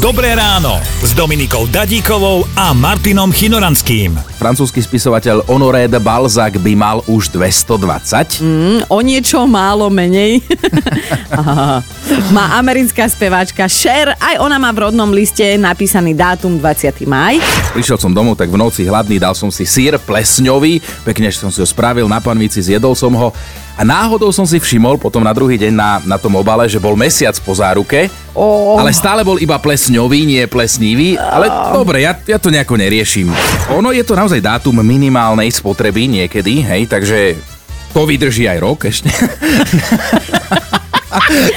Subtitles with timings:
[0.00, 4.16] Dobré ráno s Dominikou Dadíkovou a Martinom Chinoranským.
[4.40, 8.40] Francúzsky spisovateľ Honoré de Balzac by mal už 220.
[8.40, 10.40] Mm, o niečo málo menej.
[12.36, 17.04] Má americká speváčka Cher, aj ona má v rodnom liste napísaný dátum 20.
[17.04, 17.36] maj.
[17.76, 21.60] Prišiel som domov, tak v noci hladný, dal som si sír plesňový, pekne som si
[21.60, 23.36] ho spravil na panvici, zjedol som ho
[23.80, 26.92] a náhodou som si všimol potom na druhý deň na, na tom obale, že bol
[27.00, 28.78] mesiac po záruke, Oh.
[28.78, 33.26] ale stále bol iba plesňový, nie plesnivý, ale dobre, ja, ja to nejako neriešim.
[33.74, 37.34] Ono je to naozaj dátum minimálnej spotreby niekedy, hej, takže
[37.90, 39.10] to vydrží aj rok ešte.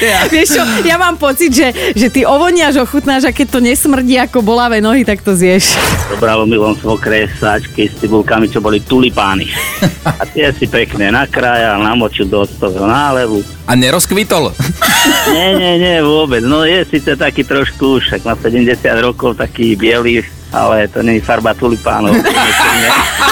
[0.00, 0.28] ja.
[0.28, 4.44] Vieš čo, ja mám pocit, že, že ty ovoniaš, ochutnáš a keď to nesmrdí ako
[4.44, 5.76] bolavé nohy, tak to zješ.
[6.12, 9.48] Zobralo mi len svokre sáčky s cibulkami, čo boli tulipány.
[10.04, 13.40] A tie si pekne nakrájal, namočil do toho nálevu.
[13.66, 14.52] A nerozkvitol.
[15.32, 16.42] Nie, nie, nie, vôbec.
[16.44, 21.26] No je síce taký trošku tak má 70 rokov, taký biely, ale to nie je
[21.26, 22.12] farba tulipánov.